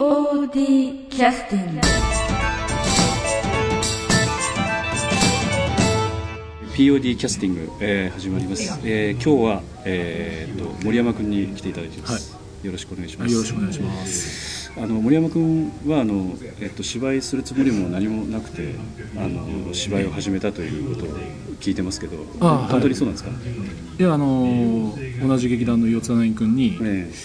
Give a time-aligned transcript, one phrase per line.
[0.00, 1.80] POD キャスティング
[6.74, 14.72] POD キャスティング、えー始まります、えー今日は、えー、と森山君に来ていただいています、よろしくお願いします、よろしくお願いします。
[14.78, 18.76] あの森山君はあの、えっと芝居するつもりも何もなくて
[19.18, 21.08] あの芝居を始めたということを
[21.60, 23.30] 聞いてますけどあ本当にそうなんですか、
[23.98, 27.10] いやあのー同じ劇団の四つ谷君にえ「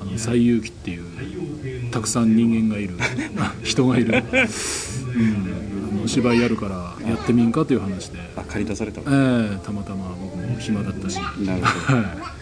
[0.00, 2.96] あの西遊記」っていうたくさん人間がいる。
[3.62, 11.98] 人がいる、うん、あの芝居やるからやってみんかという話で、あ借り出されたえーたまたま僕も暇だったし、なるほど。
[11.98, 12.36] は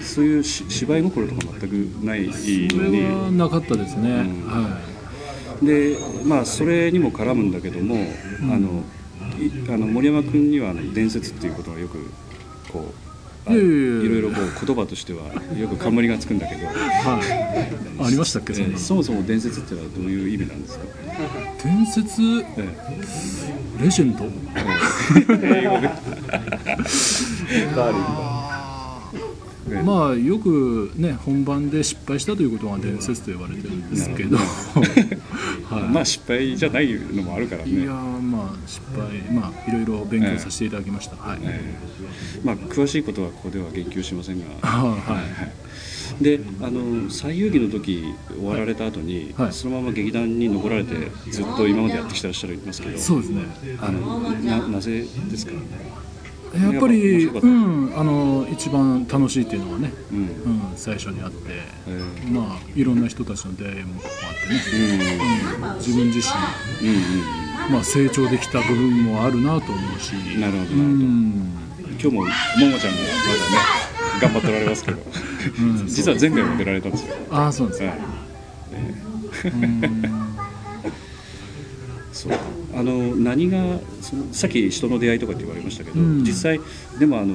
[0.00, 1.72] そういうし芝居心とか全く
[2.04, 4.16] ないい、それはのなかったですね、ん。
[4.46, 4.80] は
[5.60, 7.96] にでまあそれにも絡むんだけども、
[8.42, 8.82] あの
[9.38, 12.10] いあの森山君には伝説っていうことがよく
[12.72, 13.09] こうあ
[13.46, 15.24] いろいろこう言葉としては
[15.56, 16.72] よく冠がつくんだけど、いは
[18.02, 20.84] い、ありましたっけそえーそもそも伝説っていうのはどういう意味なんですか、
[21.64, 22.22] 伝説？
[22.58, 22.68] え
[23.82, 24.24] レジェンド？
[29.84, 34.36] まあよくね本番で失敗したということが伝説と言われてるんですけど、
[35.70, 35.82] はい。
[35.84, 37.70] まあ失敗じゃないのもあるからね。
[37.70, 45.22] いやーまあ失敗まあいろいろ勉強させていただきました、はい、えーまあ詳しいことはここでは言及しませんが、は
[46.20, 46.22] い。
[46.22, 49.52] であの西遊記の時終わられた後に、はい。
[49.52, 50.94] そのまま劇団に残られて
[51.30, 52.98] ずっと今までやってきてらっしゃいますけど。
[52.98, 53.42] そうですね。
[53.80, 55.52] あのななぜですか、
[56.54, 60.18] やっぱりうんあの一番楽しいっていうのはね、うん。
[60.18, 61.38] うん、最初にあって
[61.86, 64.10] えまあいろんな人たちの出会いもあっ
[64.68, 66.18] てね、ーうん、自分自
[66.80, 70.12] 身、うんうんまあ、成長できた部分もあるなと思うし。
[70.38, 70.76] なるほどなるほど。
[70.76, 71.60] うん。
[72.02, 72.80] 今日もももちゃんもまだね
[74.20, 74.98] 頑張っておられますけど、
[75.60, 77.92] うん実は前回も出られたんですよ、ああそうですはい。
[77.92, 77.96] か、
[79.42, 79.50] そう
[82.80, 83.58] あの何が
[84.00, 86.24] そのさっき人の出会いとかって言われましたけど、うん。
[86.24, 86.60] 実際
[86.98, 87.34] でもあの、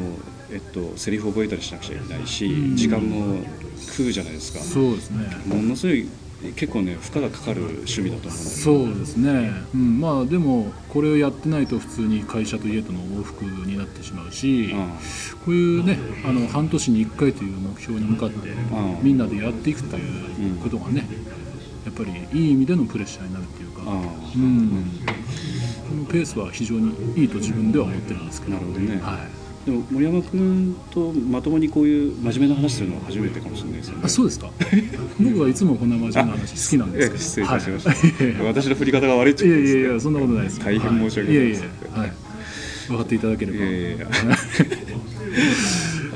[0.52, 2.76] えっと、セリフ覚えたりしなくちゃいけないし、ん。
[2.76, 3.44] 時間も
[3.78, 4.60] 食うじゃないですか。
[4.60, 5.28] そうですね。
[5.46, 6.08] ものすごい
[6.56, 14.90] 結構ね負荷がかかる趣味だと思うそうですね、うん、まあでもこれをやってないと普通に会社と家との往復になってしまうし、うん。
[15.46, 18.54] こういうねあの半年に1回という目標に向かってん。
[19.02, 21.08] みんなでやっていくということがね
[21.86, 23.92] やっぱりいい意味でのプレッシャーになるっていうか、あ
[24.36, 24.86] うん、
[25.88, 28.92] このペースは非常にいいと自分では思ってるんですけどなるほどね。
[28.96, 29.28] はい、あ
[29.66, 34.02] でも森山君とまともにこういう真面目な話するのは初めてかもしれないですよね。
[34.04, 34.50] あそうですか。
[35.22, 37.08] 僕はいつもこんな真面目な話好きなんです。
[37.08, 38.46] けどえ失礼いたしました、はい。
[38.48, 40.60] 私の振り方が悪いっていことですねやいやいやそんなことないです。
[40.60, 41.62] 大変申し訳ないです。
[41.62, 42.14] はい、いやいやはい。
[42.88, 43.58] 分かっていただければ。
[43.60, 44.08] いやいや。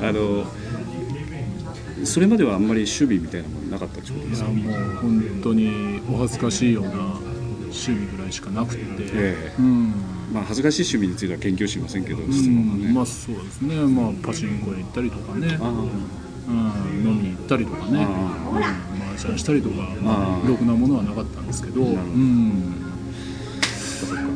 [0.02, 0.52] あの
[2.04, 4.50] それまではあんまり守備みたいなものなかったってことですか？
[4.50, 9.60] いやもう本当にお恥ずかしいような趣味ぐらいしかなくて、ええ。
[9.60, 9.92] うん。
[10.32, 16.56] まあ恥ずかしい趣味については研究しませんけどう質問もね、んまあそうですね、まあ、パチンコへ行ったりとかね、あうん、
[17.06, 20.40] 飲みに行ったりとかね、あうん、マージャンしたりとか、まあ。
[20.44, 22.74] あ、ろくなものはなかったんですけど、うん、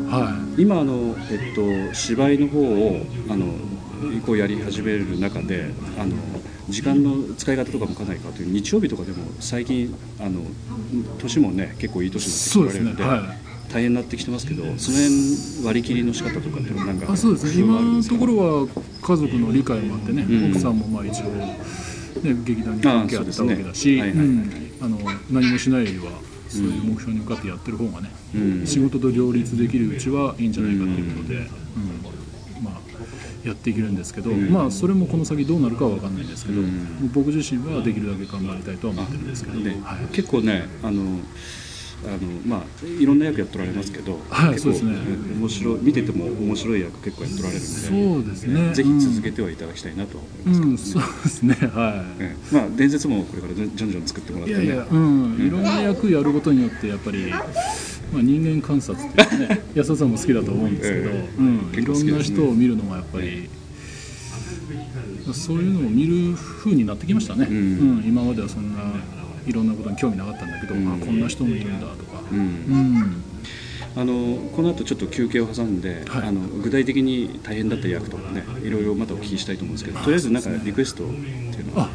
[0.09, 3.47] は今あの、えっと、芝居の方をあの
[4.25, 6.17] こうやり始める中であの
[6.69, 10.43] 時間の使い方とかもかなり変わって日曜日とかでも最近あの
[11.19, 13.45] 年もね結構いいい、年になってきておられるので、はい。
[13.73, 17.63] 大変になってきてますけどその辺割り切りの仕方とかってなんかあそうですね。
[17.65, 18.69] 今のところは
[19.03, 20.51] 家族の理解もあってね、うん。
[20.51, 21.59] 奥さんもまあ一応、ね、
[22.45, 24.05] 劇団に関係あったわけだし、あ
[24.89, 24.99] の
[25.31, 26.13] 何もしないよりは
[26.49, 28.67] そういう目標に向かってやってる方がね、うん。
[28.67, 31.45] 仕事と両立できるうちはいいんじゃないかということで、うん。
[32.63, 32.81] まあ、
[33.45, 37.11] やっていけるんですけど、まあ、それもこの先どうなるかは分かんないですけど、うん。
[37.13, 40.15] 僕自身はできるだけ頑張りたいとは思ってるんですけど、ではい。
[40.15, 41.21] 結構ねあの
[42.05, 44.53] あのまあいろんな役やっておられますけど、はい。
[44.55, 45.15] 結構そうですね。
[45.37, 48.75] ん面白い見てても面白い役結構やっておられるんでそうですね。
[48.75, 51.05] ぜひ続けてはいただきたいなとは思いますけど。
[51.05, 51.55] ね、うん、そうですね。
[51.55, 52.23] はい。
[52.23, 54.65] ええまあ伝説もこれからじゃんじゃん作ってもらってね。
[54.65, 57.33] いやいや、うん、いろんな役やることによってやっぱり、
[58.15, 61.29] まあ、人間観察っていうかね 安田さんも好きだと思うんですけど、ええ。
[61.39, 63.49] うん、いろんな人を見るのがやっぱり、
[65.33, 68.79] そういうのを見る風になってきましたね、ううんん今まではそんな
[69.47, 70.93] いろんなことに興味なかったんだけど、うん。
[70.93, 72.39] あこんな人もいるんだとか、うん。
[72.39, 73.23] うん。
[73.97, 76.29] あのこの後ちょっと休憩を挟んで、はい。
[76.29, 81.91] あの具体的に大変だった役とかねいろいろまたお聞きしたいと思うんですけどとりあえずなんかリクエストっていうのは、あ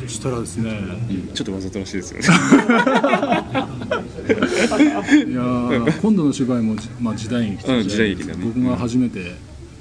[0.00, 0.70] そしたらですね。
[0.70, 1.28] うん。
[1.34, 2.26] ちょっとわざとらしいですよね
[3.86, 8.44] いやー今度の芝居も、じまあ、時代劇とうん時代劇だね。
[8.44, 9.34] 僕が初めて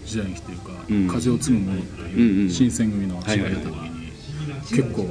[0.06, 1.08] 時代劇というか「うん。
[1.08, 4.12] 風を継ぐもの」っていう新選組の芝居やった時に
[4.70, 5.08] 結構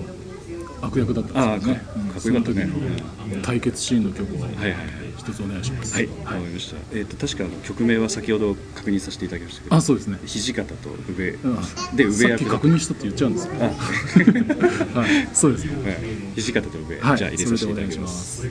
[0.87, 1.81] 悪役だったんですよね。
[1.85, 2.69] かかっこよかったね。
[3.43, 4.39] 対決シーンの曲を
[5.17, 5.95] 一つお願いします。
[5.95, 6.77] はい、わかりました。
[6.97, 10.19] えっ、と確かあの曲名は先ほど確認させていただきましたけど、あそうですね。
[10.25, 11.97] 土方と宇部、うん。
[11.97, 13.55] で宇部さっき役だ確認したって言っちゃうんですよ。
[13.61, 13.65] あ、
[15.01, 15.29] はい。
[15.33, 15.91] そうですね。
[15.91, 17.19] はい、土方と宇部、はい。
[17.19, 18.47] じゃあ入れさせていただきます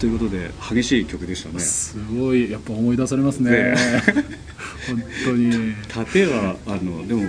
[0.00, 1.60] ということで激しい曲でしたね。
[1.60, 3.50] すごいやっぱ思い出されますね。
[3.50, 3.74] ね。
[4.88, 5.74] 本当に。
[5.88, 7.28] 盾はあのでも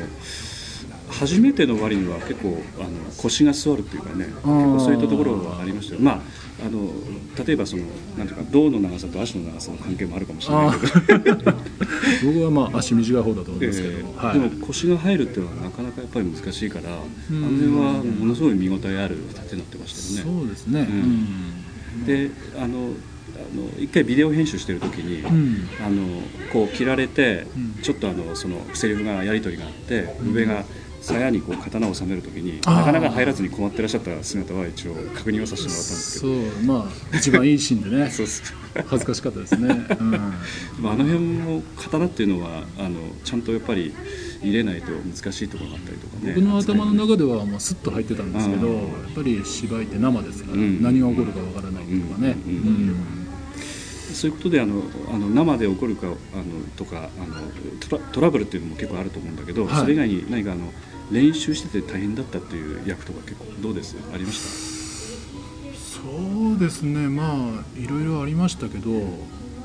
[1.09, 6.01] 初めての割には結構あの腰が座るっていうかね結構そういったところはありましたよ。
[6.01, 6.21] まあ
[6.65, 6.91] あの
[7.45, 7.83] 例えばその
[8.18, 11.53] なんていうか胴の長さと足の長さの関係もあるかもしれないけど。
[12.24, 17.41] 僕はまあ足短い方だと思いえますけど、ーはい、でも腰が入るっていうのはなかなかやっぱり難しいからあん。
[17.41, 20.39] の辺はものすごい見応えある盾になってましたよね。
[20.39, 20.97] そうですね、うん。
[20.97, 21.60] うん
[22.05, 22.93] であの
[23.35, 25.69] あの一回ビデオ編集してる時に、うん。
[25.83, 26.21] あの
[26.51, 27.73] こう切られて、うん。
[27.81, 30.63] ちょっとあのそのセリフがやり取りがあって、上が
[31.01, 32.75] 鞘にこう刀を収める時にあー。
[32.77, 38.09] なかなか入らずに困ってらっしゃった姿は一応確認をさせてもらったんですけそどうまあ一番いいシーンでね。
[38.11, 40.11] そうそう恥ずかしかったですね、うん、
[40.79, 43.93] まああの辺も刀っていうのはあのちゃんとやっぱり
[44.41, 46.33] 入れないと難しいところがあったりとかね。
[46.33, 48.75] 僕の頭の中ではもうスッと入ってたんですけど、うん。
[48.75, 50.81] やっぱり芝居って生ですから、うん。
[50.81, 52.35] 何が起こるかわからないとかね、
[54.13, 54.83] そういうことであの
[55.13, 56.15] あの生で起こるかあの
[56.75, 57.35] とかあの
[57.79, 59.79] トラトラブルっていうのも結構あると思うんだけど、はい。
[59.81, 60.73] それ以外に何かあの
[61.11, 63.95] 練習してて大変だったっていう役とか結構どうです？
[64.13, 64.49] ありました？
[66.01, 66.01] そ
[66.55, 67.07] うですね。
[67.07, 68.89] まあいろいろありましたけど、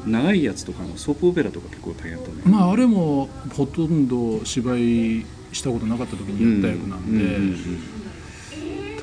[0.06, 2.42] 長いやつとかのソープオペラとか結構大変だったね。
[2.44, 8.02] まああれもほとんど芝居したことなかった時にやった役なんで、うんうん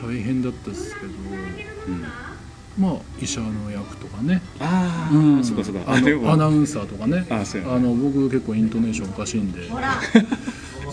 [0.01, 1.13] 大変だったですけど
[1.87, 1.93] うん。
[1.93, 2.03] うん
[2.75, 5.43] まあ医者の役とかね、ああ、うん。
[5.43, 5.83] そうかそうか。
[5.87, 6.01] ア
[6.37, 7.27] ナウンサーとかね。
[7.29, 9.69] あそうやあの僕結構イントネーションおかしいんで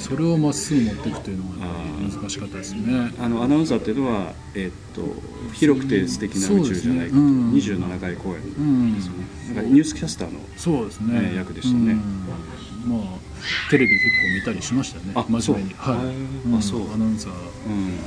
[0.00, 1.66] それをまっすぐ持っていくというのが
[2.18, 3.12] 難しかったですね。
[3.20, 5.02] あのアナウンサーっていうのは、えっと
[5.52, 7.76] 広くて素敵な宇宙じゃないかと、そうですね。
[7.76, 11.92] 27回公演うんですよね、なんかニュースキャスターのそうですね、ね役でしたね。
[11.92, 11.98] うん。
[12.86, 13.20] まあ
[13.70, 15.12] テレビ結構見たりしましたよね。
[15.14, 15.74] あ真面目に。
[15.76, 15.92] は
[16.54, 16.58] い。
[16.58, 16.94] あそう。
[16.94, 17.32] アナウンサー。
[17.66, 17.98] うん。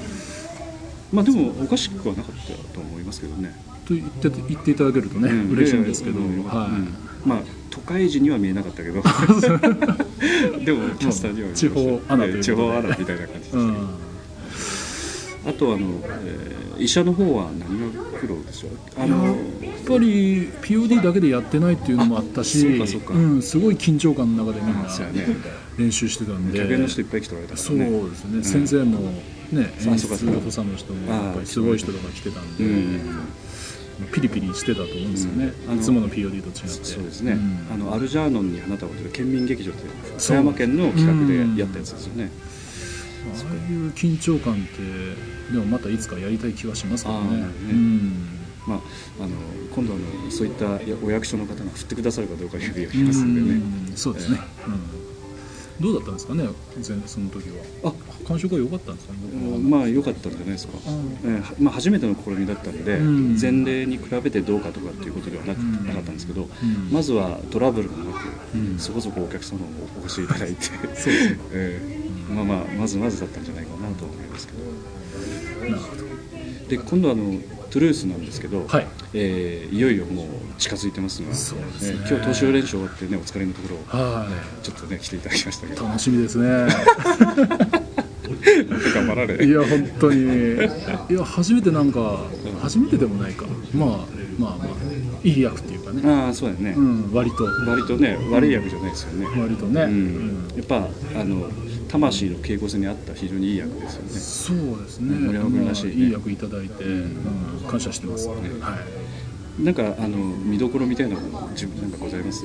[1.11, 3.55] まあでもおかしくはなかったと思いますけどね。
[3.85, 5.51] と言って言っていただけるとね、うん。
[5.51, 6.95] 嬉しいんですけど、うんはい、うん。
[7.23, 7.41] まあ
[7.73, 9.01] 都会人には見えなかったけど。
[10.63, 12.43] でもキャスターには見えました地方アナということで。
[12.43, 13.75] 地方アナみたいな感じです、うん。
[15.45, 18.71] あとあの、えー医者の方は何が苦労でしょう？
[18.97, 19.35] あやのっ
[19.87, 23.13] ぱり POD だけでやってないっていうのもあったしあそうかそうか。
[23.13, 24.87] ん、すごい緊張感の中でみんな
[25.77, 26.57] 練習してたんで。
[26.59, 28.99] 客演の人いっぱい来ておられたかそうですね、先生も
[29.51, 32.99] ね演出補佐の人もやっぱりすごい人とか来てたんで、うん
[34.11, 35.77] ピリピリしてたと思うんですよね、うん。
[35.77, 36.67] いつもの POD と違って。
[36.67, 37.67] そうですね、ん。
[37.71, 39.91] あのアルジャーノンに花束という県民劇場という。
[40.19, 42.31] 富山県の企画でやったやつですよね、
[43.23, 47.45] あいう緊張感ってでもまたいつかやりたい気はしますけどね。
[48.65, 48.79] まあ、
[49.19, 49.35] あの
[49.75, 53.61] 今度あのそういったやお役所の方が振ってくださるかどうか指を見ますんでね。
[53.89, 53.97] うん。
[53.97, 54.39] そうですね、
[55.79, 57.91] うん、どうだったんですかね前その時は。
[57.91, 57.93] あ
[58.27, 59.13] 感触が良かったんですか？
[59.13, 59.19] ね
[59.59, 63.37] まあ良かったんじゃないですか、えーはまあ、初めての試みだったので、うん。
[63.39, 66.49] 前例に比べてどうかとかっていうことではなかったんですけど、ん。
[66.91, 68.07] まずはトラブルがなく、
[68.55, 68.79] うん。
[68.79, 69.63] そこそこお客様を
[70.01, 70.67] お越しいただいて
[71.51, 75.69] えーまあまあまずまずだったんじゃないかなと思いますけど。
[75.69, 76.03] なるほど。
[76.69, 77.39] で今度あの
[77.69, 78.87] トゥルースなんですけど、はい。
[79.13, 80.25] えーいよいよもう
[80.59, 81.97] 近づいてますがそうですね。
[82.03, 84.27] えー今日投資練習終わってねお疲れのところは
[84.63, 85.83] ちょっとね来ていただきましたけど。
[85.83, 86.67] い楽しみですね
[88.93, 89.45] 頑張られ。
[89.45, 90.21] いや本当に。
[91.09, 92.19] いや初めてなんか
[92.61, 93.45] 初めてでもないか。
[93.73, 93.89] まあ
[94.39, 94.67] まあまあ
[95.23, 97.45] いい役っていうかね、ああそうやね、うん、割と。
[97.45, 99.91] 割とね悪い役じゃないですよね、割とね、うん。
[99.91, 100.57] うん。
[100.57, 101.49] やっぱあの
[101.87, 104.09] 魂の傾向性に合った非常にいい役ですよね。
[104.09, 105.15] そうですね。
[105.17, 105.93] 森山君らしいね。
[105.93, 107.15] まあいい役いただいて、うん。
[107.69, 109.63] 感謝してます、はい。
[109.63, 112.43] なんかあの見どころみたいなのも自分なんかございます？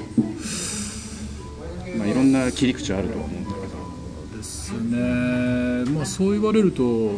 [1.96, 4.36] まあいろんな切り口あるとは思うんだけど。
[4.36, 7.12] ですねまあそう言われると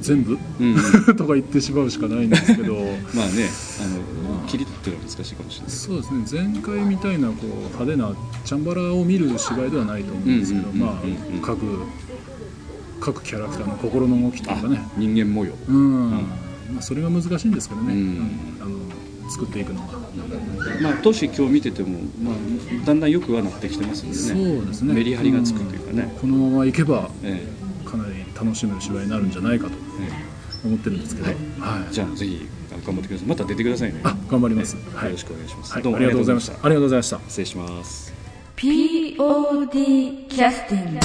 [0.00, 0.76] 全部、うん。
[1.16, 2.74] とか言ってしまうしかないんですけど。
[3.14, 3.48] まあね
[3.80, 5.70] あの切り取っては難しいかもしれない。
[5.70, 6.44] そうですね。
[6.52, 11.02] 前回みたいなこう派手なチャンバラを見る芝居ではないと思うんですけど、まあ
[11.42, 11.60] 各
[13.00, 14.86] 各キャラクターの心の動きというかね。
[14.96, 15.52] 人間模様。
[15.68, 18.00] うん、まあ、それが難しいんですけどね、うん。
[18.00, 18.30] うん。
[18.60, 18.64] あ
[19.24, 19.98] の作っていくのが、
[20.80, 22.34] まあ都市今日見てても、まあ、
[22.86, 24.56] だんだんよくはなってきてますんでね。
[24.58, 24.94] そうですね。
[24.94, 27.46] メリハリがつくというかね、このままいけばえ
[27.84, 29.76] かなり楽しめる芝居になるんじゃないかとえ
[30.10, 30.66] え。
[30.66, 31.36] 思ってるんですけど、はい。
[31.90, 32.48] えじゃあぜひ
[32.84, 34.00] 頑張ってくださいまた出てくださいね。
[34.04, 34.84] あ頑張ります、はい。
[34.84, 36.52] ええよろしくお願いします、はい、どうもありがとうございました。
[36.52, 37.20] ありがとうございました。
[37.28, 38.14] 失礼します。
[38.56, 41.00] POD キャスティング